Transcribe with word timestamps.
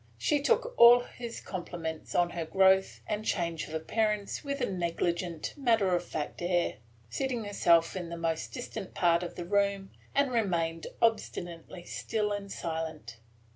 She 0.17 0.41
took 0.41 0.73
all 0.79 1.01
his 1.01 1.39
compliments 1.39 2.15
on 2.15 2.31
her 2.31 2.43
growth 2.43 3.01
and 3.05 3.23
change 3.23 3.67
of 3.67 3.75
appearance 3.75 4.43
with 4.43 4.59
a 4.59 4.65
negligent, 4.65 5.53
matter 5.55 5.93
of 5.95 6.11
course 6.11 6.31
air, 6.39 6.77
seated 7.07 7.45
herself 7.45 7.95
in 7.95 8.09
the 8.09 8.17
most 8.17 8.51
distant 8.51 8.95
part 8.95 9.21
of 9.21 9.35
the 9.35 9.45
room, 9.45 9.91
and 10.15 10.31
remained 10.31 10.87
obstinately 11.03 11.83
still 11.83 12.31
and 12.31 12.51
silent. 12.51 13.17